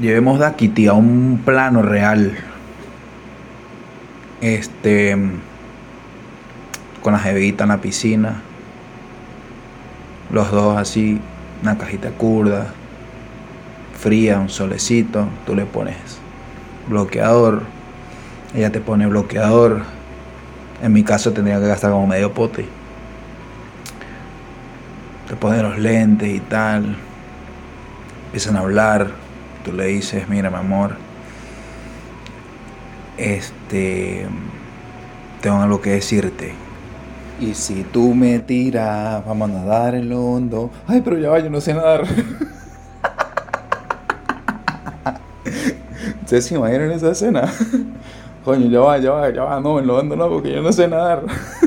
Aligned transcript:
llevemos 0.00 0.38
Daquiti 0.38 0.86
a 0.86 0.92
un 0.92 1.42
plano 1.44 1.82
real. 1.82 2.36
Este. 4.40 5.16
Con 7.02 7.12
la 7.12 7.18
jevita 7.18 7.64
en 7.64 7.68
la 7.68 7.80
piscina. 7.80 8.42
Los 10.30 10.50
dos 10.50 10.76
así, 10.76 11.20
una 11.62 11.78
cajita 11.78 12.10
curda. 12.10 12.66
Fría, 13.98 14.38
un 14.38 14.48
solecito. 14.48 15.28
Tú 15.46 15.54
le 15.54 15.66
pones 15.66 16.18
bloqueador. 16.88 17.62
Ella 18.54 18.70
te 18.70 18.80
pone 18.80 19.06
bloqueador. 19.06 19.82
En 20.82 20.92
mi 20.92 21.02
caso 21.04 21.32
tendría 21.32 21.58
que 21.60 21.66
gastar 21.66 21.92
como 21.92 22.06
medio 22.06 22.32
pote. 22.32 22.66
Te 25.28 25.36
pone 25.36 25.62
los 25.62 25.78
lentes 25.78 26.28
y 26.28 26.40
tal. 26.40 26.96
Empiezan 28.26 28.56
a 28.56 28.60
hablar. 28.60 29.25
Tú 29.66 29.72
le 29.72 29.86
dices, 29.86 30.28
mira 30.28 30.48
mi 30.48 30.56
amor. 30.58 30.92
Este. 33.18 34.24
Tengo 35.40 35.56
algo 35.56 35.80
que 35.80 35.90
decirte. 35.90 36.54
Y 37.40 37.54
si 37.54 37.82
tú 37.82 38.14
me 38.14 38.38
tiras, 38.38 39.26
vamos 39.26 39.50
a 39.50 39.54
nadar 39.54 39.96
en 39.96 40.08
lo 40.08 40.24
hondo. 40.24 40.70
Ay, 40.86 41.00
pero 41.04 41.18
ya 41.18 41.30
va, 41.30 41.40
yo 41.40 41.50
no 41.50 41.60
sé 41.60 41.74
nadar. 41.74 42.04
¿Ustedes 46.22 46.46
se 46.46 46.54
imaginan 46.54 46.92
esa 46.92 47.10
escena? 47.10 47.52
Coño, 48.44 48.70
ya 48.70 48.78
va, 48.78 48.98
ya 48.98 49.10
va, 49.10 49.30
ya 49.30 49.42
va, 49.42 49.58
no, 49.58 49.80
en 49.80 49.88
lo 49.88 49.96
hondo 49.96 50.14
no, 50.14 50.28
porque 50.28 50.52
yo 50.52 50.62
no 50.62 50.72
sé 50.72 50.86
nadar. 50.86 51.24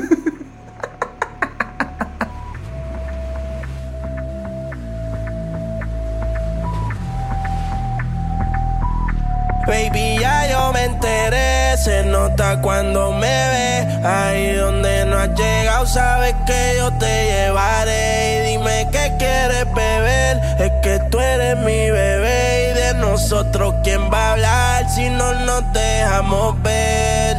nota 12.20 12.60
cuando 12.60 13.12
me 13.12 13.36
ve. 13.52 14.06
Ahí 14.06 14.52
donde 14.54 15.06
no 15.06 15.16
has 15.16 15.30
llegado, 15.30 15.86
sabes 15.86 16.34
que 16.46 16.74
yo 16.78 16.92
te 16.98 17.12
llevaré. 17.32 18.02
Y 18.36 18.50
dime 18.50 18.88
qué 18.92 19.12
quieres 19.18 19.66
beber, 19.74 20.40
es 20.58 20.72
que 20.82 21.00
tú 21.10 21.18
eres 21.18 21.56
mi 21.58 21.90
bebé. 21.90 22.70
Y 22.70 22.74
de 22.74 22.94
nosotros, 22.94 23.74
¿quién 23.84 24.02
va 24.12 24.28
a 24.28 24.32
hablar 24.32 24.90
si 24.90 25.08
no 25.08 25.32
nos 25.46 25.72
dejamos 25.72 26.60
ver? 26.62 27.36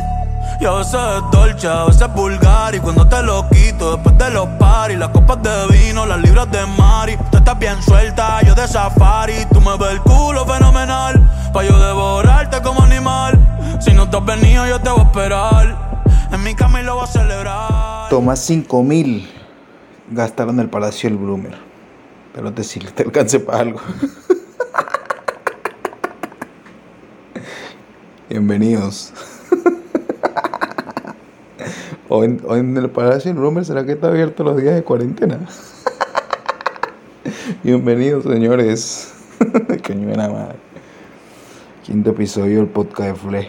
Y 0.59 0.65
a 0.65 0.71
veces 0.73 0.93
es 0.93 1.31
dolce, 1.31 1.67
a 1.67 1.85
veces 1.85 2.03
es 2.03 2.13
vulgar 2.13 2.75
Y 2.75 2.79
cuando 2.79 3.07
te 3.07 3.23
lo 3.23 3.49
quito 3.49 3.93
después 3.93 4.00
de 4.23 4.31
los 4.31 4.47
paris 4.59 4.97
Las 4.97 5.09
copas 5.09 5.41
de 5.41 5.67
vino, 5.67 6.05
las 6.05 6.22
libras 6.22 6.52
de 6.52 6.66
mari 6.66 7.17
Tú 7.31 7.38
estás 7.38 7.58
bien 7.58 7.81
suelta, 7.81 8.41
yo 8.41 8.55
de 8.55 8.67
safari 8.67 9.45
Tú 9.52 9.61
me 9.61 9.78
ves 9.78 9.91
el 9.91 10.02
culo 10.02 10.45
fenomenal 10.45 11.30
Pa' 11.53 11.63
yo 11.63 11.80
devorarte 11.80 12.61
como 12.61 12.83
animal 12.83 13.39
Si 13.80 13.94
no 13.94 14.09
te 14.09 14.17
has 14.17 14.25
venido 14.25 14.66
yo 14.67 14.80
te 14.80 14.89
voy 14.89 15.00
a 15.00 15.03
esperar 15.03 16.02
En 16.31 16.44
mi 16.44 16.55
cama 16.55 16.81
y 16.81 16.83
lo 16.83 16.95
voy 16.95 17.03
a 17.03 17.08
celebrar 17.08 18.09
Toma 18.11 18.36
5 18.36 18.83
mil. 18.83 19.25
Gastaron 20.09 20.59
el 20.59 20.69
Palacio 20.69 21.09
del 21.09 21.17
Bloomer. 21.17 21.58
Pero 22.33 22.52
te 22.52 22.61
sirve, 22.61 22.91
te 22.91 23.03
alcance 23.03 23.39
para 23.39 23.59
algo. 23.59 23.80
Bienvenidos. 28.30 29.13
Hoy 32.13 32.25
en, 32.25 32.41
hoy 32.45 32.59
en 32.59 32.75
el 32.75 32.89
Palacio 32.89 33.33
Bloomer, 33.33 33.63
¿será 33.63 33.85
que 33.85 33.93
está 33.93 34.07
abierto 34.09 34.43
los 34.43 34.57
días 34.61 34.75
de 34.75 34.83
cuarentena? 34.83 35.39
Bienvenidos, 37.63 38.25
señores. 38.25 39.13
Coño 39.87 40.09
de 40.09 40.17
la 40.17 40.27
madre. 40.27 40.55
Quinto 41.83 42.09
episodio 42.09 42.57
del 42.57 42.67
podcast 42.67 43.09
de 43.11 43.15
Fle. 43.15 43.47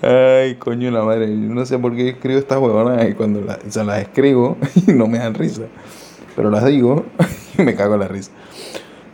Ay, 0.42 0.54
coño 0.54 0.90
la 0.90 1.02
madre. 1.04 1.26
Yo 1.28 1.54
no 1.54 1.66
sé 1.66 1.78
por 1.78 1.94
qué 1.94 2.08
escribo 2.08 2.38
estas 2.38 2.58
huevonas 2.58 3.06
y 3.10 3.12
cuando 3.12 3.42
la- 3.42 3.58
o 3.58 3.84
las 3.84 4.00
escribo 4.00 4.56
no 4.86 5.06
me 5.06 5.18
dan 5.18 5.34
risa. 5.34 5.64
Pero 6.34 6.48
las 6.50 6.64
digo 6.64 7.04
y 7.58 7.62
me 7.62 7.74
cago 7.74 7.92
en 7.92 8.00
la 8.00 8.08
risa. 8.08 8.30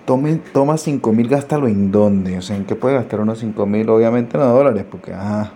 Tome, 0.05 0.37
toma 0.53 0.79
5 0.79 1.13
mil, 1.13 1.27
gástalo 1.29 1.67
en 1.67 1.91
dónde. 1.91 2.39
O 2.39 2.43
sea, 2.43 2.55
¿en 2.55 2.65
qué 2.65 2.77
puede 2.77 2.95
gastar 2.95 3.19
unos 3.23 3.41
5 3.41 3.67
mil? 3.67 3.89
Obviamente 3.91 4.39
no 4.39 4.47
dólares, 4.55 4.85
porque 4.89 5.13
ajá. 5.13 5.51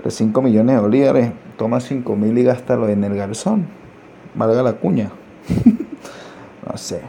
Pero 0.00 0.10
5 0.10 0.40
millones 0.40 0.76
de 0.76 0.80
bolívares. 0.80 1.32
Toma 1.58 1.78
5 1.78 2.16
mil 2.16 2.38
y 2.38 2.42
gástalo 2.42 2.88
en 2.88 3.04
el 3.04 3.14
garzón. 3.14 3.66
Valga 4.34 4.62
la 4.62 4.72
cuña. 4.72 5.10
no 6.66 6.76
sé. 6.78 7.02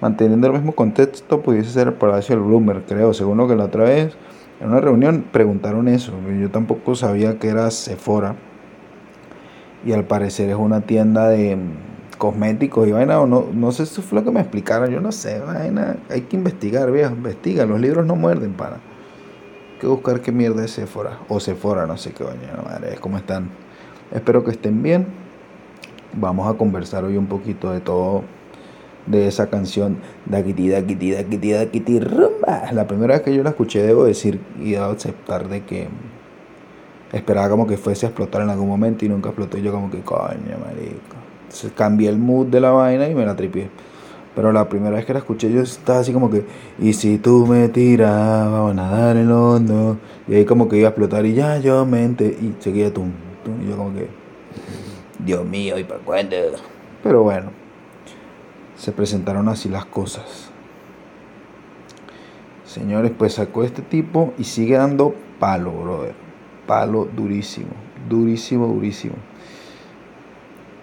Manteniendo 0.00 0.46
el 0.46 0.52
mismo 0.52 0.72
contexto, 0.72 1.42
pudiese 1.42 1.70
ser 1.70 1.88
el 1.88 1.94
Palacio 1.94 2.36
del 2.36 2.44
Bloomer, 2.44 2.84
creo. 2.86 3.12
Según 3.12 3.38
lo 3.38 3.48
que 3.48 3.56
la 3.56 3.64
otra 3.64 3.82
vez, 3.82 4.14
en 4.60 4.68
una 4.68 4.80
reunión, 4.80 5.24
preguntaron 5.32 5.88
eso. 5.88 6.12
Yo 6.40 6.48
tampoco 6.48 6.94
sabía 6.94 7.40
que 7.40 7.48
era 7.48 7.72
Sephora. 7.72 8.36
Y 9.84 9.92
al 9.92 10.04
parecer 10.04 10.48
es 10.48 10.56
una 10.56 10.82
tienda 10.82 11.28
de 11.28 11.56
mm, 11.56 12.18
cosméticos 12.18 12.86
y 12.86 12.92
vaina. 12.92 13.20
O 13.20 13.26
no, 13.26 13.46
no 13.52 13.72
sé 13.72 13.84
si 13.84 14.00
fue 14.00 14.20
lo 14.20 14.24
que 14.24 14.30
me 14.30 14.40
explicaron. 14.40 14.90
Yo 14.90 15.00
no 15.00 15.10
sé, 15.10 15.40
vaina. 15.40 15.96
Hay 16.08 16.20
que 16.20 16.36
investigar, 16.36 16.92
viejo. 16.92 17.12
Investiga. 17.14 17.66
Los 17.66 17.80
libros 17.80 18.06
no 18.06 18.14
muerden, 18.14 18.52
para. 18.52 18.76
Que 19.80 19.86
buscar 19.86 20.22
qué 20.22 20.32
mierda 20.32 20.64
es 20.64 20.70
Sephora. 20.70 21.18
O 21.28 21.38
Sephora, 21.38 21.86
no 21.86 21.98
sé 21.98 22.12
qué 22.12 22.24
coño. 22.24 22.62
Madre, 22.64 22.96
¿cómo 23.00 23.18
están? 23.18 23.50
Espero 24.10 24.42
que 24.42 24.52
estén 24.52 24.82
bien. 24.82 25.06
Vamos 26.14 26.48
a 26.52 26.56
conversar 26.56 27.04
hoy 27.04 27.16
un 27.16 27.26
poquito 27.26 27.70
de 27.72 27.80
todo 27.80 28.22
de 29.06 29.28
esa 29.28 29.48
canción 29.48 29.98
Daquiti, 30.24 30.68
Daquiti, 30.68 31.12
Daquiti, 31.12 31.52
Daquiti, 31.52 32.00
rumba. 32.00 32.72
La 32.72 32.86
primera 32.86 33.14
vez 33.14 33.22
que 33.22 33.34
yo 33.34 33.42
la 33.42 33.50
escuché, 33.50 33.82
debo 33.82 34.04
decir 34.04 34.40
y 34.58 34.76
aceptar 34.76 35.48
de 35.48 35.64
que 35.64 35.88
esperaba 37.12 37.50
como 37.50 37.66
que 37.66 37.76
fuese 37.76 38.06
a 38.06 38.08
explotar 38.08 38.42
en 38.42 38.50
algún 38.50 38.68
momento 38.68 39.04
y 39.04 39.08
nunca 39.08 39.28
explotó. 39.28 39.58
Y 39.58 39.62
yo, 39.62 39.72
como 39.72 39.90
que 39.90 40.00
coño, 40.00 40.56
marico. 40.64 41.16
Entonces 41.44 41.72
cambié 41.76 42.08
el 42.08 42.18
mood 42.18 42.46
de 42.46 42.60
la 42.60 42.70
vaina 42.70 43.08
y 43.08 43.14
me 43.14 43.24
la 43.24 43.36
tripié. 43.36 43.68
Pero 44.36 44.52
la 44.52 44.68
primera 44.68 44.94
vez 44.94 45.04
que 45.04 45.12
la 45.12 45.18
escuché, 45.18 45.50
yo 45.50 45.62
estaba 45.62 45.98
así 45.98 46.12
como 46.12 46.30
que, 46.30 46.44
y 46.78 46.92
si 46.92 47.18
tú 47.18 47.44
me 47.46 47.68
tiras, 47.68 48.48
vamos 48.48 48.70
a 48.70 48.74
nadar 48.74 49.16
en 49.16 49.28
lo 49.28 49.52
hondo. 49.52 49.96
Y 50.28 50.34
ahí 50.36 50.44
como 50.44 50.68
que 50.68 50.76
iba 50.76 50.88
a 50.88 50.90
explotar 50.90 51.26
y 51.26 51.34
ya 51.34 51.58
yo 51.58 51.84
mente. 51.84 52.26
Y 52.26 52.54
seguía 52.62 52.94
tum, 52.94 53.10
tum. 53.44 53.60
Y 53.64 53.70
yo, 53.70 53.76
como 53.76 53.92
que, 53.94 54.08
Dios 55.18 55.44
mío, 55.44 55.76
¿y 55.76 55.82
para 55.82 56.00
cuándo? 56.00 56.36
Pero 57.02 57.24
bueno 57.24 57.66
se 58.76 58.92
presentaron 58.92 59.48
así 59.48 59.68
las 59.68 59.86
cosas. 59.86 60.50
Señores, 62.64 63.12
pues 63.16 63.34
sacó 63.34 63.64
este 63.64 63.82
tipo 63.82 64.34
y 64.38 64.44
sigue 64.44 64.76
dando 64.76 65.14
palo, 65.40 65.72
brother. 65.72 66.14
Palo 66.66 67.04
durísimo, 67.04 67.70
durísimo, 68.08 68.66
durísimo. 68.66 69.14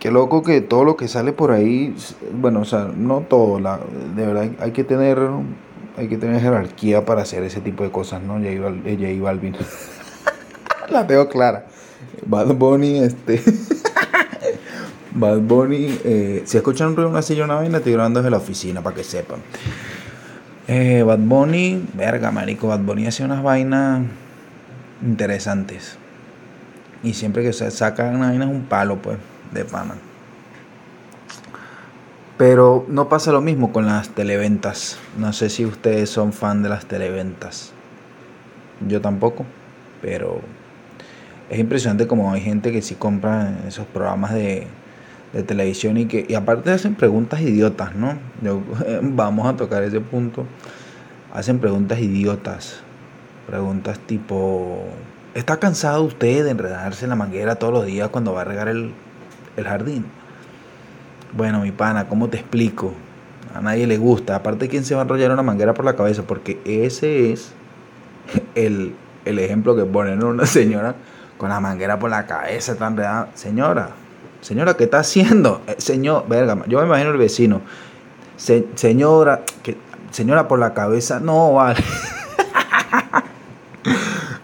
Qué 0.04 0.12
loco 0.12 0.44
que 0.44 0.60
todo 0.60 0.84
lo 0.84 0.98
que 0.98 1.08
sale 1.08 1.32
por 1.32 1.52
ahí, 1.52 1.96
bueno, 2.34 2.60
o 2.60 2.66
sea, 2.66 2.92
no 2.94 3.22
todo, 3.22 3.58
la, 3.62 3.80
de 4.18 4.26
verdad 4.26 4.50
hay 4.60 4.72
que 4.72 4.84
tener, 4.84 5.18
hay 5.96 6.10
que 6.10 6.18
tener 6.18 6.42
jerarquía 6.42 7.06
para 7.06 7.22
hacer 7.22 7.42
ese 7.44 7.62
tipo 7.62 7.86
de 7.86 7.90
cosas, 7.90 8.22
¿no? 8.22 8.34
J 8.34 8.50
eh, 8.50 8.98
J 9.00 9.24
Balvin. 9.24 9.56
la 10.90 11.08
tengo 11.08 11.30
clara. 11.30 11.68
Bad 12.26 12.48
Bunny, 12.48 13.00
este. 13.00 13.42
Bad 15.16 15.40
Bunny, 15.40 15.98
eh, 16.04 16.42
si 16.44 16.58
escuchan 16.58 16.90
un 16.90 16.96
ruido 16.98 17.10
una 17.10 17.22
silla 17.22 17.46
una 17.46 17.56
vaina, 17.56 17.78
estoy 17.78 17.94
grabando 17.94 18.20
desde 18.20 18.30
la 18.30 18.38
oficina 18.40 18.82
para 18.82 18.98
que 18.98 19.06
sepan. 19.06 19.40
Eh, 20.68 21.04
Bad 21.04 21.20
Bunny, 21.20 21.82
verga, 21.94 22.30
marico, 22.30 22.68
Bad 22.68 22.82
Bunny 22.82 23.08
hace 23.08 23.24
unas 23.24 23.42
vainas 23.42 24.02
interesantes. 25.02 25.96
Y 27.04 27.14
siempre 27.14 27.42
que 27.42 27.54
se 27.54 27.72
saca 27.72 28.10
una 28.10 28.28
vaina 28.28 28.44
es 28.44 28.52
un 28.52 28.64
palo, 28.64 28.98
pues, 28.98 29.18
de 29.54 29.66
pana. 29.66 29.96
Pero 32.38 32.86
no 32.90 33.10
pasa 33.10 33.32
lo 33.32 33.42
mismo 33.42 33.72
con 33.72 33.86
las 33.86 34.10
televentas. 34.10 34.98
No 35.18 35.34
sé 35.34 35.50
si 35.50 35.66
ustedes 35.66 36.10
son 36.10 36.34
fan 36.34 36.64
de 36.64 36.70
las 36.70 36.86
televentas. 36.86 37.72
Yo 38.88 39.02
tampoco, 39.02 39.46
pero 40.02 40.42
es 41.50 41.60
impresionante 41.60 42.08
como 42.08 42.34
hay 42.34 42.42
gente 42.42 42.72
que 42.72 42.82
sí 42.82 42.96
compra 42.96 43.54
esos 43.68 43.86
programas 43.86 44.34
de, 44.34 44.68
de 45.32 45.44
televisión 45.44 45.98
y 45.98 46.06
que 46.06 46.26
y 46.28 46.34
aparte 46.34 46.72
hacen 46.72 46.96
preguntas 46.96 47.42
idiotas, 47.42 47.96
¿no? 47.96 48.18
Yo- 48.42 48.62
vamos 49.02 49.48
a 49.48 49.56
tocar 49.56 49.84
ese 49.84 50.02
punto. 50.02 50.46
Hacen 51.34 51.60
preguntas 51.60 52.00
idiotas. 52.00 52.82
Preguntas 53.48 54.00
tipo, 54.00 54.84
¿está 55.36 55.58
cansado 55.60 56.04
usted 56.04 56.44
de 56.44 56.52
enredarse 56.52 57.06
en 57.06 57.10
la 57.10 57.16
manguera 57.16 57.56
todos 57.56 57.74
los 57.74 57.86
días 57.86 58.10
cuando 58.10 58.34
va 58.34 58.42
a 58.42 58.46
regar 58.46 58.68
el, 58.70 58.94
el 59.58 59.66
jardín? 59.66 60.06
Bueno, 61.36 61.62
mi 61.62 61.72
pana, 61.72 62.08
¿cómo 62.08 62.30
te 62.30 62.38
explico? 62.38 62.94
A 63.56 63.62
nadie 63.62 63.88
le 63.88 63.98
gusta. 63.98 64.36
Aparte, 64.36 64.68
¿quién 64.68 64.84
se 64.86 64.96
va 64.96 65.02
a 65.02 65.04
enrollar 65.04 65.32
una 65.32 65.44
manguera 65.44 65.74
por 65.74 65.86
la 65.86 65.96
cabeza? 65.96 66.24
Porque 66.24 66.60
ese 66.66 67.32
es 67.34 67.52
el, 68.56 68.96
el 69.26 69.40
ejemplo 69.40 69.76
que 69.76 69.84
ponen 69.86 70.24
una 70.24 70.46
señora 70.46 70.96
con 71.38 71.50
la 71.50 71.60
manguera 71.60 72.00
por 72.00 72.10
la 72.10 72.26
cabeza 72.26 72.76
tan 72.76 72.94
enredada. 72.94 73.30
Señora, 73.36 73.90
señora, 74.42 74.76
¿qué 74.76 74.86
está 74.86 75.00
haciendo? 75.00 75.62
Eh, 75.68 75.76
señor, 75.80 76.26
verga, 76.28 76.58
yo 76.68 76.80
me 76.80 76.86
imagino 76.86 77.12
el 77.12 77.18
vecino. 77.18 77.62
Se- 78.38 78.68
señora, 78.76 79.42
que, 79.64 79.78
señora 80.12 80.48
por 80.48 80.60
la 80.60 80.74
cabeza, 80.74 81.20
no 81.20 81.54
vale. 81.54 81.84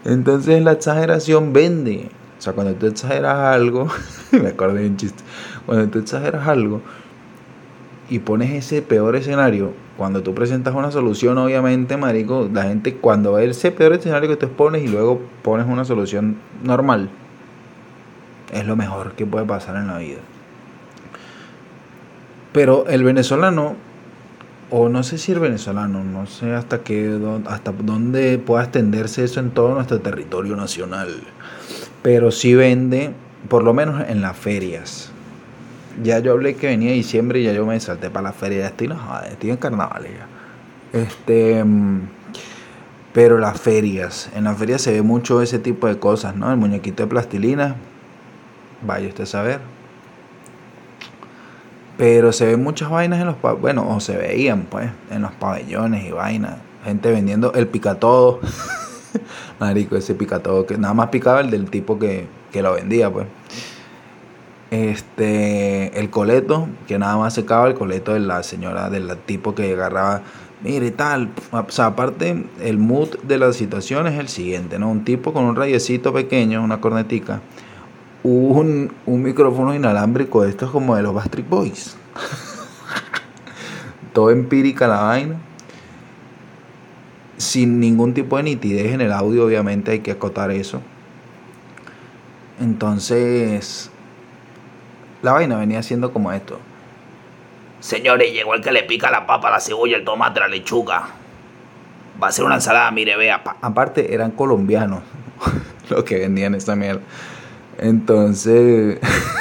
Entonces 0.04 0.62
la 0.62 0.72
exageración 0.72 1.52
vende. 1.52 2.10
O 2.40 2.42
sea, 2.42 2.54
cuando 2.54 2.74
tú 2.74 2.86
exageras 2.86 3.36
algo, 3.36 3.86
me 4.32 4.48
acordé 4.48 4.80
de 4.80 4.88
un 4.88 4.96
chiste. 4.96 5.22
Cuando 5.66 5.88
tú 5.88 5.98
exageras 5.98 6.48
algo 6.48 6.80
y 8.08 8.18
pones 8.20 8.50
ese 8.50 8.80
peor 8.80 9.14
escenario, 9.14 9.74
cuando 9.98 10.22
tú 10.22 10.34
presentas 10.34 10.74
una 10.74 10.90
solución, 10.90 11.36
obviamente, 11.36 11.98
marico, 11.98 12.48
la 12.50 12.62
gente 12.62 12.94
cuando 12.94 13.34
ve 13.34 13.50
ese 13.50 13.72
peor 13.72 13.92
escenario 13.92 14.30
que 14.30 14.36
tú 14.36 14.46
expones 14.46 14.82
y 14.82 14.88
luego 14.88 15.20
pones 15.42 15.66
una 15.66 15.84
solución 15.84 16.36
normal, 16.64 17.10
es 18.54 18.66
lo 18.66 18.74
mejor 18.74 19.12
que 19.12 19.26
puede 19.26 19.44
pasar 19.44 19.76
en 19.76 19.88
la 19.88 19.98
vida. 19.98 20.20
Pero 22.54 22.86
el 22.88 23.04
venezolano, 23.04 23.76
o 24.70 24.88
no 24.88 25.02
sé 25.02 25.18
si 25.18 25.32
el 25.32 25.40
venezolano, 25.40 26.02
no 26.04 26.24
sé 26.24 26.54
hasta 26.54 26.78
qué, 26.78 27.20
hasta 27.44 27.72
dónde 27.72 28.38
pueda 28.38 28.62
extenderse 28.62 29.24
eso 29.24 29.40
en 29.40 29.50
todo 29.50 29.74
nuestro 29.74 30.00
territorio 30.00 30.56
nacional. 30.56 31.22
Pero 32.02 32.30
sí 32.30 32.54
vende, 32.54 33.12
por 33.48 33.62
lo 33.62 33.74
menos 33.74 34.02
en 34.08 34.22
las 34.22 34.36
ferias. 34.36 35.12
Ya 36.02 36.18
yo 36.20 36.32
hablé 36.32 36.56
que 36.56 36.68
venía 36.68 36.92
diciembre 36.92 37.40
y 37.40 37.44
ya 37.44 37.52
yo 37.52 37.66
me 37.66 37.78
salté 37.80 38.10
para 38.10 38.24
la 38.28 38.32
feria. 38.32 38.60
Ya 38.60 38.66
estoy, 38.68 38.88
estoy 39.30 39.50
en 39.50 39.56
carnavales 39.56 40.12
ya. 40.12 40.98
Este. 41.00 41.62
mm, 41.64 42.00
Pero 43.12 43.38
las 43.38 43.60
ferias, 43.60 44.30
en 44.34 44.44
las 44.44 44.56
ferias 44.58 44.82
se 44.82 44.92
ve 44.92 45.02
mucho 45.02 45.42
ese 45.42 45.58
tipo 45.58 45.86
de 45.88 45.98
cosas, 45.98 46.36
¿no? 46.36 46.50
El 46.50 46.56
muñequito 46.58 47.02
de 47.02 47.08
plastilina, 47.08 47.76
vaya 48.82 49.08
usted 49.08 49.24
a 49.24 49.26
saber. 49.26 49.60
Pero 51.96 52.32
se 52.32 52.46
ven 52.46 52.62
muchas 52.62 52.88
vainas 52.90 53.20
en 53.20 53.26
los 53.26 53.36
bueno, 53.60 53.88
o 53.94 54.00
se 54.00 54.16
veían 54.16 54.62
pues, 54.70 54.90
en 55.10 55.22
los 55.22 55.32
pabellones 55.32 56.04
y 56.06 56.12
vainas. 56.12 56.56
Gente 56.84 57.10
vendiendo 57.10 57.52
el 57.54 57.68
picatodo. 57.68 58.40
Marico, 59.60 59.96
ese 59.96 60.14
picatodo 60.14 60.66
que 60.66 60.78
nada 60.78 60.94
más 60.94 61.08
picaba 61.08 61.40
el 61.40 61.50
del 61.50 61.70
tipo 61.70 61.98
que, 61.98 62.26
que 62.52 62.62
lo 62.62 62.74
vendía, 62.74 63.10
pues. 63.10 63.26
Este, 64.70 65.98
el 65.98 66.10
coleto, 66.10 66.68
que 66.86 66.98
nada 66.98 67.16
más 67.16 67.34
secaba 67.34 67.66
el 67.66 67.74
coleto 67.74 68.14
de 68.14 68.20
la 68.20 68.42
señora, 68.44 68.88
del 68.88 69.16
tipo 69.18 69.54
que 69.54 69.72
agarraba, 69.72 70.22
mire 70.62 70.92
tal. 70.92 71.30
O 71.50 71.64
sea, 71.70 71.86
aparte, 71.86 72.44
el 72.60 72.78
mood 72.78 73.18
de 73.22 73.38
la 73.38 73.52
situación 73.52 74.06
es 74.06 74.18
el 74.18 74.28
siguiente, 74.28 74.78
¿no? 74.78 74.90
Un 74.90 75.04
tipo 75.04 75.32
con 75.32 75.44
un 75.44 75.56
rayecito 75.56 76.12
pequeño, 76.12 76.62
una 76.62 76.80
cornetica, 76.80 77.40
un, 78.22 78.92
un 79.06 79.22
micrófono 79.22 79.74
inalámbrico, 79.74 80.44
esto 80.44 80.66
es 80.66 80.70
como 80.70 80.94
de 80.94 81.02
los 81.02 81.14
Backstreet 81.14 81.48
Boys. 81.48 81.96
Todo 84.12 84.30
empírica 84.30 84.86
la 84.86 85.00
vaina. 85.00 85.49
Sin 87.50 87.80
ningún 87.80 88.14
tipo 88.14 88.36
de 88.36 88.44
nitidez 88.44 88.92
en 88.92 89.00
el 89.00 89.10
audio, 89.10 89.44
obviamente 89.44 89.90
hay 89.90 89.98
que 89.98 90.12
acotar 90.12 90.52
eso. 90.52 90.80
Entonces, 92.60 93.90
la 95.22 95.32
vaina 95.32 95.56
venía 95.58 95.82
siendo 95.82 96.12
como 96.12 96.30
esto. 96.30 96.60
Señores, 97.80 98.32
llegó 98.32 98.54
el 98.54 98.60
que 98.62 98.70
le 98.70 98.84
pica 98.84 99.10
la 99.10 99.26
papa, 99.26 99.50
la 99.50 99.58
cebolla, 99.58 99.96
el 99.96 100.04
tomate, 100.04 100.38
la 100.38 100.46
lechuga. 100.46 101.08
Va 102.22 102.28
a 102.28 102.32
ser 102.32 102.44
una 102.44 102.54
ensalada, 102.54 102.88
mire, 102.92 103.16
vea. 103.16 103.42
pa- 103.42 103.56
Aparte, 103.62 104.14
eran 104.14 104.30
colombianos 104.30 105.00
los 105.90 106.04
que 106.04 106.20
vendían 106.20 106.54
esta 106.54 106.76
mierda. 106.76 107.00
Entonces, 107.78 109.00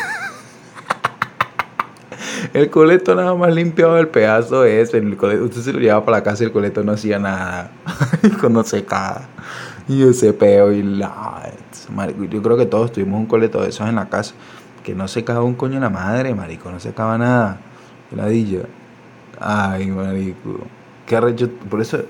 el 2.54 2.70
coleto 2.70 3.16
nada 3.16 3.36
más 3.36 3.54
limpiaba 3.54 4.00
el 4.00 4.08
pedazo 4.08 4.66
ese. 4.66 4.98
El 4.98 5.14
usted 5.14 5.62
se 5.62 5.74
lo 5.74 5.80
llevaba 5.80 6.06
para 6.06 6.18
la 6.18 6.24
casa 6.24 6.44
y 6.44 6.48
el 6.48 6.52
coleto 6.52 6.84
no 6.84 6.94
hacía 6.94 7.20
nada. 7.20 7.72
Cuando 8.40 8.64
secaba. 8.64 9.28
Y 9.88 10.04
ese 10.04 10.34
peo 10.34 10.72
y 10.72 10.84
la. 10.84 11.52
Yo 12.30 12.42
creo 12.42 12.58
que 12.58 12.66
todos 12.66 12.92
tuvimos 12.92 13.20
un 13.20 13.26
coleto 13.26 13.62
de 13.62 13.70
esos 13.70 13.88
en 13.88 13.96
la 13.96 14.10
casa. 14.10 14.34
Que 14.84 14.96
no 14.96 15.08
secaba 15.08 15.44
un 15.44 15.56
coño 15.56 15.80
la 15.80 15.90
madre, 15.90 16.34
marico. 16.34 16.72
No 16.72 16.80
secaba 16.80 17.18
nada. 17.18 17.58
Ladilla. 18.12 18.62
Ay, 19.40 19.88
marico. 19.88 20.60
Qué 21.06 21.16
arrecho. 21.18 21.50
Por 21.70 21.82
eso. 21.82 22.04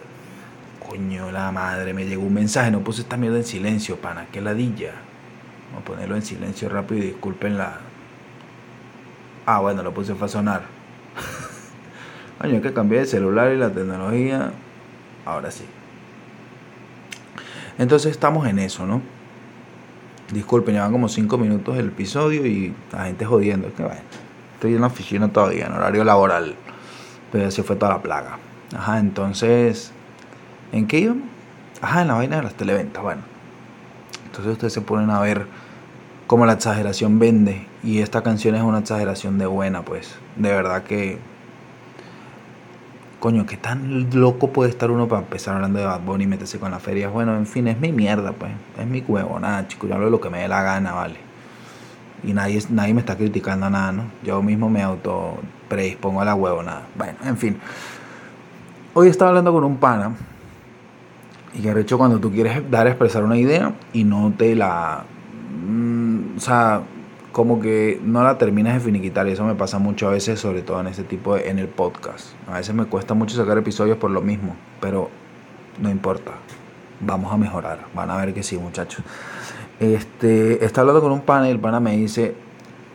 Coño, 0.88 1.32
la 1.32 1.52
madre. 1.52 1.94
Me 1.94 2.06
llegó 2.06 2.24
un 2.24 2.34
mensaje. 2.34 2.72
No 2.72 2.82
puse 2.82 3.02
esta 3.02 3.18
mierda 3.18 3.38
en 3.38 3.46
silencio, 3.46 3.98
pana. 3.98 4.28
Qué 4.32 4.42
ladilla. 4.42 4.92
Vamos 5.72 5.84
a 5.84 5.86
ponerlo 5.86 6.16
en 6.16 6.22
silencio 6.22 6.70
rápido 6.70 7.04
y 7.04 7.08
disculpen 7.08 7.58
la. 7.58 7.89
Ah, 9.52 9.62
bueno, 9.62 9.82
lo 9.82 9.92
puse 9.96 10.14
a 10.14 10.28
sonar. 10.28 10.62
Es 12.44 12.62
que 12.62 12.72
cambié 12.72 13.00
de 13.00 13.08
celular 13.08 13.52
y 13.52 13.58
la 13.58 13.72
tecnología. 13.72 14.52
Ahora 15.26 15.50
sí. 15.50 15.66
Entonces 17.80 18.12
estamos 18.12 18.48
en 18.48 18.60
eso, 18.60 18.86
¿no? 18.86 19.02
Disculpen, 20.32 20.76
llevan 20.76 20.92
como 20.92 21.10
5 21.10 21.36
minutos 21.40 21.76
el 21.80 21.88
episodio 21.88 22.46
y 22.46 22.76
la 22.92 23.06
gente 23.06 23.26
jodiendo. 23.26 23.70
Es 23.70 23.74
que 23.74 23.82
bueno, 23.82 24.00
estoy 24.54 24.76
en 24.76 24.82
la 24.82 24.88
oficina 24.88 25.34
todavía, 25.34 25.66
en 25.66 25.74
horario 25.74 26.04
laboral. 26.04 26.54
Pero 27.32 27.48
así 27.48 27.64
fue 27.64 27.76
toda 27.76 27.94
la 27.94 28.04
plaga. 28.04 28.38
Ajá, 28.78 29.00
entonces. 29.00 29.92
¿En 30.72 30.86
qué 30.86 31.00
íbamos? 31.00 31.28
Ajá, 31.82 32.04
en 32.04 32.10
la 32.10 32.14
vaina 32.14 32.36
de 32.36 32.44
las 32.44 32.54
televentas, 32.54 33.02
bueno. 33.02 33.24
Entonces 34.28 34.54
ustedes 34.54 34.74
se 34.74 34.82
ponen 34.82 35.10
a 35.10 35.20
ver 35.20 35.48
cómo 36.30 36.46
la 36.46 36.54
exageración 36.54 37.18
vende. 37.18 37.66
Y 37.84 38.00
esta 38.00 38.22
canción 38.22 38.54
es 38.54 38.62
una 38.62 38.80
exageración 38.80 39.40
de 39.40 39.48
buena, 39.48 39.82
pues. 39.82 40.16
De 40.36 40.50
verdad 40.50 40.84
que. 40.84 41.18
Coño, 43.20 43.48
qué 43.48 43.58
tan 43.58 44.12
loco 44.14 44.54
puede 44.54 44.70
estar 44.70 44.92
uno 44.92 45.08
para 45.08 45.24
empezar 45.24 45.56
hablando 45.56 45.80
de 45.80 45.86
Bad 45.86 46.02
Bunny 46.02 46.26
y 46.26 46.28
meterse 46.28 46.60
con 46.60 46.70
las 46.70 46.84
ferias. 46.84 47.12
Bueno, 47.12 47.36
en 47.36 47.48
fin, 47.48 47.68
es 47.68 47.80
mi 47.80 47.92
mierda, 47.92 48.32
pues. 48.32 48.52
Es 48.80 48.86
mi 48.86 49.04
huevo, 49.06 49.40
nada, 49.40 49.68
chico. 49.68 49.88
Yo 49.88 49.96
hablo 49.96 50.06
de 50.06 50.12
lo 50.12 50.22
que 50.22 50.30
me 50.30 50.42
dé 50.42 50.48
la 50.48 50.62
gana, 50.62 50.94
vale. 50.94 51.16
Y 52.24 52.34
nadie, 52.34 52.62
nadie 52.70 52.94
me 52.94 53.00
está 53.00 53.18
criticando 53.18 53.68
nada, 53.68 53.92
¿no? 53.92 54.04
Yo 54.24 54.44
mismo 54.44 54.70
me 54.70 54.84
auto 54.84 55.40
predispongo 55.68 56.22
a 56.22 56.26
la 56.26 56.36
huevo, 56.36 56.62
nada. 56.62 56.84
Bueno, 56.96 57.18
en 57.26 57.38
fin. 57.38 57.58
Hoy 58.94 59.08
estaba 59.08 59.30
hablando 59.30 59.52
con 59.52 59.64
un 59.64 59.78
pana. 59.78 60.12
Y 61.56 61.62
que 61.64 61.74
de 61.74 61.82
hecho 61.82 61.98
cuando 61.98 62.20
tú 62.20 62.32
quieres 62.32 62.70
dar 62.70 62.86
a 62.86 62.92
expresar 62.92 63.24
una 63.24 63.36
idea 63.36 63.74
y 63.94 64.04
no 64.04 64.32
te 64.38 64.54
la... 64.54 65.06
o 66.40 66.42
sea, 66.42 66.84
como 67.34 67.60
que 67.60 68.00
no 68.02 68.24
la 68.24 68.38
terminas 68.38 68.76
de 68.76 68.80
finiquitar 68.80 69.28
y 69.28 69.32
eso 69.32 69.44
me 69.44 69.56
pasa 69.56 69.78
mucho 69.78 70.08
a 70.08 70.12
veces, 70.12 70.40
sobre 70.40 70.62
todo 70.62 70.80
en 70.80 70.88
este 70.88 71.04
tipo 71.04 71.36
de... 71.36 71.50
en 71.50 71.60
el 71.60 71.68
podcast. 71.68 72.28
A 72.48 72.54
veces 72.54 72.74
me 72.74 72.86
cuesta 72.86 73.14
mucho 73.14 73.36
sacar 73.36 73.58
episodios 73.58 73.98
por 73.98 74.10
lo 74.10 74.22
mismo, 74.22 74.56
pero 74.80 75.10
no 75.82 75.90
importa. 75.90 76.32
Vamos 77.02 77.34
a 77.34 77.36
mejorar. 77.36 77.88
Van 77.94 78.10
a 78.10 78.16
ver 78.16 78.34
que 78.34 78.42
sí, 78.42 78.58
muchachos. 78.58 79.04
Este, 79.82 80.64
está 80.64 80.80
hablando 80.80 81.02
con 81.02 81.12
un 81.12 81.22
pana 81.24 81.50
y 81.50 81.52
el 81.52 81.60
pana 81.60 81.82
me 81.82 81.98
dice, 81.98 82.36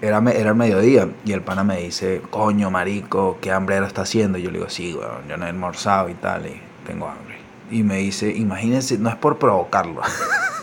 era, 0.00 0.22
era 0.32 0.48
el 0.48 0.56
mediodía, 0.56 1.10
y 1.26 1.32
el 1.32 1.42
pana 1.42 1.64
me 1.64 1.82
dice, 1.82 2.22
coño, 2.30 2.70
marico, 2.70 3.36
qué 3.42 3.52
hambrero 3.52 3.84
está 3.84 4.02
haciendo. 4.02 4.38
Y 4.38 4.42
yo 4.42 4.50
le 4.50 4.58
digo, 4.60 4.70
sí, 4.70 4.94
weón, 4.94 5.28
yo 5.28 5.36
no 5.36 5.44
he 5.44 5.50
almorzado 5.50 6.08
y 6.08 6.14
tal, 6.14 6.46
y 6.46 6.62
tengo 6.86 7.08
hambre. 7.08 7.36
Y 7.70 7.82
me 7.82 7.98
dice, 7.98 8.30
imagínense, 8.34 8.96
no 8.96 9.10
es 9.10 9.16
por 9.16 9.38
provocarlo, 9.38 10.00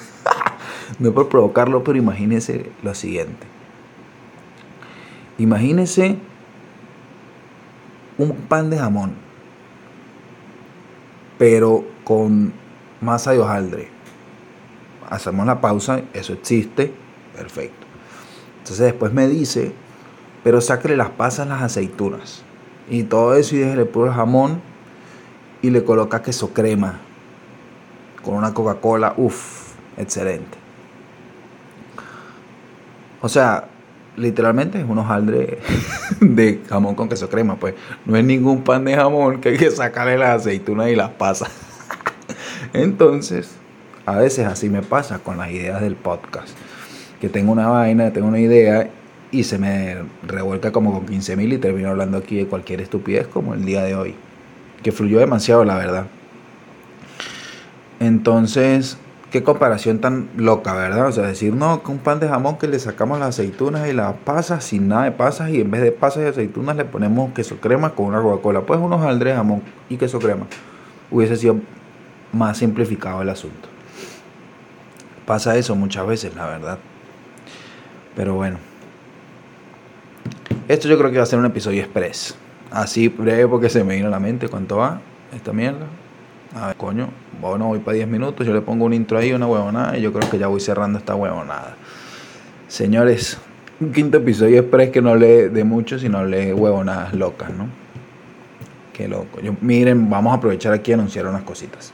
no 1.00 1.12
por 1.14 1.30
provocarlo, 1.30 1.84
pero 1.84 1.98
imagínense 1.98 2.70
lo 2.84 2.94
siguiente. 2.94 3.48
Imagínense 5.38 6.18
un 8.18 8.34
pan 8.34 8.70
de 8.70 8.78
jamón, 8.78 9.14
pero 11.38 11.84
con 12.04 12.54
masa 13.00 13.32
de 13.32 13.40
hojaldre. 13.40 13.90
Hacemos 15.10 15.46
la 15.46 15.60
pausa, 15.60 16.02
eso 16.14 16.34
existe, 16.34 16.94
perfecto. 17.36 17.88
Entonces 18.60 18.86
después 18.86 19.12
me 19.12 19.28
dice, 19.28 19.74
pero 20.44 20.62
sáquele 20.62 20.96
las 20.96 21.10
pasas, 21.10 21.48
las 21.48 21.62
aceitunas 21.62 22.44
y 22.90 23.04
todo 23.04 23.36
eso 23.36 23.56
y 23.56 23.60
déjele 23.60 23.86
puro 23.86 24.12
jamón 24.14 24.62
y 25.62 25.70
le 25.70 25.84
coloca 25.84 26.22
queso 26.22 26.54
crema 26.54 27.00
con 28.24 28.36
una 28.36 28.54
Coca-Cola, 28.54 29.16
uff, 29.18 29.74
excelente. 29.98 30.61
O 33.22 33.30
sea, 33.30 33.66
literalmente 34.18 34.80
es 34.80 34.86
un 34.88 34.98
hojaldre 34.98 35.60
de 36.20 36.62
jamón 36.68 36.96
con 36.96 37.10
queso 37.10 37.30
crema, 37.30 37.56
pues 37.56 37.76
no 38.06 38.18
es 38.18 38.26
ningún 38.26 38.64
pan 38.64 38.84
de 38.86 38.96
jamón 38.96 39.42
que 39.42 39.50
hay 39.50 39.58
que 39.58 39.72
sacarle 39.72 40.18
las 40.18 40.42
aceitunas 40.42 40.90
y 40.90 40.96
las 40.96 41.12
pasas. 41.12 41.52
Entonces, 42.74 43.52
a 44.06 44.18
veces 44.18 44.48
así 44.48 44.70
me 44.70 44.82
pasa 44.82 45.20
con 45.20 45.38
las 45.38 45.52
ideas 45.52 45.82
del 45.82 45.96
podcast. 45.96 46.50
Que 47.20 47.30
tengo 47.30 47.52
una 47.52 47.68
vaina, 47.68 48.12
tengo 48.12 48.28
una 48.28 48.40
idea 48.40 48.90
y 49.30 49.44
se 49.44 49.58
me 49.58 49.98
revuelca 50.24 50.72
como 50.72 50.92
con 50.92 51.06
15 51.06 51.36
mil 51.36 51.54
y 51.54 51.58
termino 51.58 51.90
hablando 51.90 52.18
aquí 52.18 52.38
de 52.38 52.48
cualquier 52.48 52.82
estupidez 52.82 53.28
como 53.28 53.54
el 53.54 53.64
día 53.64 53.84
de 53.84 53.96
hoy. 53.96 54.16
Que 54.82 54.92
fluyó 54.92 55.20
demasiado, 55.20 55.64
la 55.64 55.78
verdad. 55.78 56.08
Entonces, 58.00 58.98
qué 59.32 59.44
comparación 59.44 60.00
tan 60.00 60.30
loca, 60.36 60.74
¿verdad? 60.76 61.08
O 61.08 61.12
sea, 61.12 61.26
decir, 61.26 61.54
no, 61.54 61.82
que 61.82 61.92
un 61.92 62.00
pan 62.00 62.20
de 62.20 62.28
jamón 62.28 62.58
que 62.58 62.68
le 62.68 62.78
sacamos 62.80 63.18
las 63.18 63.30
aceitunas 63.30 63.88
y 63.88 63.94
las 63.94 64.14
pasas 64.14 64.64
sin 64.64 64.90
nada 64.90 65.06
de 65.06 65.12
pasas 65.12 65.50
y 65.50 65.62
en 65.62 65.72
vez 65.72 65.82
de 65.82 65.94
pasas 65.94 66.24
y 66.24 66.26
aceitunas 66.28 66.76
le 66.76 66.84
ponemos 66.84 67.32
queso 67.34 67.56
crema 67.58 67.92
con 67.92 68.08
una 68.08 68.22
Coca-Cola. 68.22 68.62
Pues 68.62 68.80
unos 68.80 69.02
aldres 69.04 69.34
de 69.34 69.38
jamón 69.38 69.64
y 69.90 69.96
queso 69.96 70.20
crema. 70.20 70.46
Hubiese 71.10 71.38
sido 71.38 71.56
más 72.34 72.58
simplificado 72.58 73.22
el 73.22 73.30
asunto. 73.30 73.70
Pasa 75.26 75.56
eso 75.56 75.76
muchas 75.76 76.06
veces, 76.06 76.36
la 76.36 76.46
verdad. 76.48 76.78
Pero 78.16 78.36
bueno. 78.36 78.58
Esto 80.68 80.90
yo 80.90 80.98
creo 80.98 81.10
que 81.10 81.18
va 81.18 81.24
a 81.24 81.26
ser 81.28 81.40
un 81.40 81.46
episodio 81.46 81.82
express. 81.82 82.36
Así 82.70 83.08
breve 83.08 83.48
porque 83.48 83.70
se 83.70 83.84
me 83.84 83.96
vino 83.96 84.08
a 84.08 84.12
la 84.12 84.20
mente 84.20 84.50
cuánto 84.50 84.78
va 84.78 85.00
esta 85.34 85.54
mierda. 85.54 85.86
A 86.54 86.68
ver, 86.68 86.76
coño, 86.76 87.10
bueno, 87.40 87.68
voy 87.68 87.80
para 87.80 87.96
10 87.96 88.10
minutos, 88.10 88.46
yo 88.46 88.54
le 88.54 88.62
pongo 88.62 88.86
un 88.86 88.94
intro 88.94 89.18
ahí, 89.18 89.32
una 89.32 89.48
huevonada, 89.48 89.98
y 89.98 90.02
yo 90.02 90.12
creo 90.12 90.30
que 90.30 90.38
ya 90.38 90.48
voy 90.48 90.60
cerrando 90.60 91.00
esta 91.00 91.16
huevonada. 91.16 91.78
Señores, 92.68 93.38
un 93.80 93.94
quinto 93.94 94.18
episodio 94.18 94.60
express 94.60 94.90
que 94.90 95.02
no 95.02 95.16
lee 95.16 95.50
de 95.50 95.64
mucho, 95.64 95.98
sino 95.98 96.26
lee 96.26 96.52
huevonadas 96.52 97.14
locas, 97.14 97.52
¿no? 97.52 97.68
Qué 98.92 99.08
loco. 99.08 99.40
Yo, 99.42 99.56
miren, 99.62 100.10
vamos 100.10 100.34
a 100.34 100.38
aprovechar 100.38 100.74
aquí 100.74 100.92
y 100.92 100.94
anunciar 100.94 101.26
unas 101.26 101.44
cositas. 101.44 101.94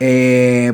Eh, 0.00 0.72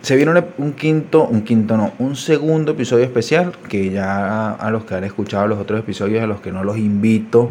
se 0.00 0.16
viene 0.16 0.32
un, 0.56 0.72
quinto, 0.72 1.26
un 1.26 1.42
quinto 1.42 1.76
no, 1.76 1.92
un 1.98 2.16
segundo 2.16 2.72
episodio 2.72 3.04
especial 3.04 3.52
que 3.68 3.90
ya 3.90 4.52
a 4.52 4.70
los 4.70 4.86
que 4.86 4.94
han 4.94 5.04
escuchado 5.04 5.46
los 5.46 5.58
otros 5.58 5.80
episodios, 5.80 6.22
a 6.22 6.26
los 6.26 6.40
que 6.40 6.50
no 6.50 6.64
los 6.64 6.78
invito 6.78 7.50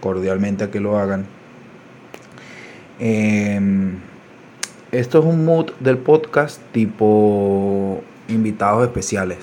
cordialmente 0.00 0.64
a 0.64 0.70
que 0.70 0.78
lo 0.78 0.96
hagan 0.96 1.26
eh, 3.00 3.60
esto 4.92 5.20
es 5.20 5.24
un 5.24 5.44
mood 5.44 5.70
del 5.78 5.98
podcast 5.98 6.60
tipo 6.72 8.02
invitados 8.28 8.82
especiales. 8.82 9.38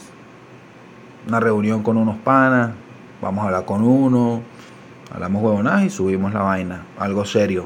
Una 1.27 1.39
reunión 1.39 1.83
con 1.83 1.97
unos 1.97 2.17
panas, 2.17 2.71
vamos 3.21 3.43
a 3.43 3.47
hablar 3.47 3.65
con 3.65 3.83
uno, 3.83 4.41
hablamos 5.13 5.43
huevonadas 5.43 5.85
y 5.85 5.89
subimos 5.89 6.33
la 6.33 6.41
vaina, 6.41 6.83
algo 6.99 7.25
serio. 7.25 7.65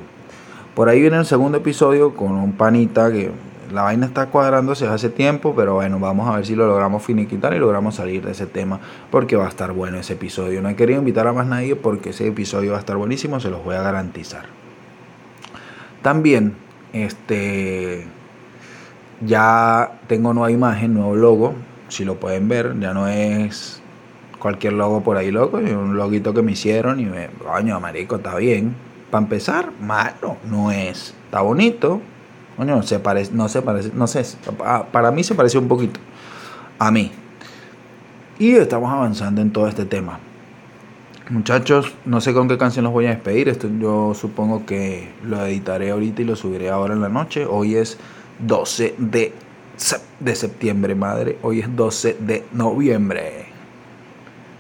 Por 0.76 0.90
ahí 0.90 1.02
viene 1.02 1.18
el 1.18 1.26
segundo 1.26 1.58
episodio 1.58 2.16
con 2.16 2.34
un 2.34 2.54
panita 2.54 3.12
que 3.12 3.32
la 3.74 3.82
vaina 3.82 4.06
está 4.06 4.28
cuadrándose 4.28 4.88
hace 4.88 5.10
tiempo, 5.10 5.54
pero 5.56 5.76
bueno, 5.76 6.00
vamos 6.00 6.30
a 6.30 6.36
ver 6.36 6.46
si 6.46 6.56
lo 6.56 6.68
logramos 6.68 7.04
finiquitar 7.04 7.54
y 7.54 7.60
logramos 7.60 7.96
salir 7.96 8.24
de 8.24 8.32
ese 8.32 8.46
tema 8.46 8.80
porque 9.10 9.36
va 9.36 9.46
a 9.46 9.50
estar 9.50 9.72
bueno 9.72 9.98
ese 9.98 10.14
episodio. 10.14 10.62
No 10.62 10.70
he 10.70 10.76
querido 10.76 11.00
invitar 11.00 11.28
a 11.28 11.34
más 11.34 11.48
nadie 11.48 11.76
porque 11.76 12.12
ese 12.12 12.28
episodio 12.28 12.72
va 12.72 12.78
a 12.78 12.82
estar 12.82 12.98
buenísimo, 12.98 13.40
se 13.40 13.50
los 13.50 13.64
voy 13.64 13.76
a 13.76 13.82
garantizar. 13.82 14.61
También, 16.02 16.56
este, 16.94 18.06
ya 19.26 20.00
tengo 20.08 20.34
nueva 20.34 20.52
imagen, 20.52 20.94
nuevo 20.94 21.16
logo. 21.16 21.54
Si 21.90 22.06
lo 22.06 22.20
pueden 22.20 22.48
ver, 22.48 22.80
ya 22.80 22.94
no 22.94 23.08
es 23.08 23.82
cualquier 24.40 24.74
logo 24.74 25.04
por 25.04 25.18
ahí 25.18 25.30
loco, 25.30 25.60
es 25.60 25.72
un 25.72 25.96
loguito 25.96 26.34
que 26.34 26.42
me 26.42 26.54
hicieron 26.54 27.00
y 27.00 27.06
me, 27.06 27.28
coño, 27.28 27.80
marico, 27.80 28.16
está 28.16 28.36
bien. 28.36 28.76
Para 29.12 29.24
empezar, 29.24 29.72
malo, 29.80 30.38
no 30.50 30.72
es. 30.72 31.14
Está 31.26 31.42
bonito. 31.42 32.02
Coño, 32.58 32.82
se 32.84 33.00
parece, 33.00 33.32
no 33.34 33.48
se 33.50 33.62
parece, 33.62 33.92
no 33.94 34.08
sé, 34.08 34.24
para 34.92 35.12
mí 35.12 35.24
se 35.24 35.36
parece 35.36 35.58
un 35.58 35.68
poquito 35.68 36.00
a 36.80 36.92
mí. 36.92 37.12
Y 38.40 38.56
estamos 38.56 38.92
avanzando 38.92 39.42
en 39.42 39.52
todo 39.52 39.68
este 39.68 39.86
tema. 39.86 40.20
Muchachos, 41.32 41.94
no 42.04 42.20
sé 42.20 42.34
con 42.34 42.50
qué 42.50 42.58
canción 42.58 42.84
los 42.84 42.92
voy 42.92 43.06
a 43.06 43.12
despedir. 43.12 43.48
Esto 43.48 43.70
yo 43.80 44.14
supongo 44.14 44.66
que 44.66 45.14
lo 45.24 45.46
editaré 45.46 45.92
ahorita 45.92 46.24
y 46.24 46.26
lo 46.26 46.36
subiré 46.36 46.70
ahora 46.70 46.94
en 46.94 47.00
la 47.00 47.08
noche. 47.08 47.46
Hoy 47.46 47.76
es 47.76 47.98
12 48.40 48.96
de, 48.98 49.32
septiembre, 50.36 50.94
madre. 50.94 51.38
Hoy 51.42 51.62
es 51.62 51.74
12 51.74 52.18
de 52.20 52.44
noviembre. 52.52 53.46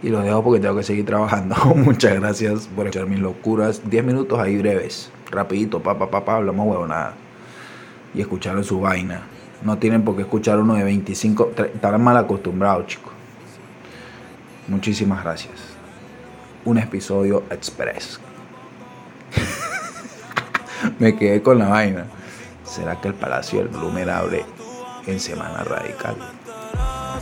Y 0.01 0.07
los 0.07 0.23
dejo 0.23 0.41
porque 0.45 0.61
tengo 0.61 0.77
que 0.77 0.83
seguir 0.83 1.05
trabajando. 1.05 1.57
Muchas 1.75 2.17
gracias 2.17 2.69
por 2.73 2.87
escuchar 2.87 3.05
mis 3.09 3.19
locuras. 3.19 3.81
10 3.89 4.05
minutos 4.05 4.39
ahí 4.39 4.57
breves. 4.57 5.11
Rapidito, 5.29 5.83
papá, 5.83 6.09
papá, 6.09 6.37
hablamos 6.37 6.65
huevonada. 6.69 7.15
Y 8.15 8.21
escucharon 8.21 8.63
su 8.63 8.79
vaina. 8.79 9.23
No 9.61 9.77
tienen 9.77 10.05
por 10.05 10.15
qué 10.15 10.21
escuchar 10.21 10.57
uno 10.57 10.75
de 10.75 10.85
25. 10.85 11.51
Estarán 11.57 12.01
mal 12.01 12.15
acostumbrados, 12.15 12.87
chicos. 12.87 13.11
Muchísimas 14.69 15.21
gracias 15.21 15.80
un 16.65 16.77
episodio 16.77 17.43
express. 17.49 18.19
Me 20.99 21.15
quedé 21.15 21.41
con 21.41 21.59
la 21.59 21.67
vaina. 21.67 22.05
¿Será 22.63 22.99
que 23.01 23.09
el 23.09 23.13
Palacio 23.15 23.59
del 23.59 23.67
Blumer 23.67 24.09
abre 24.09 24.45
en 25.05 25.19
Semana 25.19 25.63
Radical? 25.63 26.15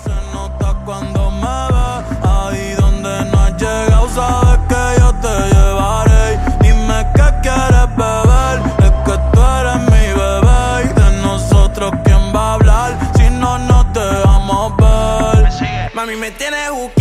Se 0.03 0.09
nota 0.33 0.79
cuando 0.85 1.31
me 1.31 1.57
ve, 1.73 2.27
ahí 2.27 2.73
donde 2.75 3.31
no 3.31 3.39
has 3.39 3.57
llegado, 3.57 4.09
sabes 4.09 4.59
que 4.69 4.99
yo 4.99 5.13
te 5.15 5.55
llevaré. 5.55 6.39
Dime 6.61 7.05
qué 7.15 7.27
quieres 7.41 7.89
beber, 7.97 8.59
es 8.79 8.91
que 9.05 9.15
tú 9.33 9.41
eres 9.41 9.79
mi 9.91 10.05
bebé. 10.19 10.85
Y 10.85 10.93
de 10.93 11.21
nosotros, 11.23 11.91
¿quién 12.03 12.33
va 12.33 12.51
a 12.51 12.53
hablar? 12.53 12.99
Si 13.15 13.29
no, 13.29 13.57
no 13.57 13.91
te 13.91 14.05
vamos 14.23 14.73
a 14.83 15.33
ver. 15.33 15.49
Mami, 15.95 16.15
me 16.15 16.31
tienes 16.31 16.71
buqueado, 16.71 16.98